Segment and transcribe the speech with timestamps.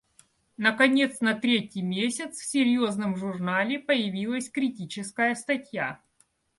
[0.57, 6.01] Наконец на третий месяц в серьезном журнале появилась критическая статья.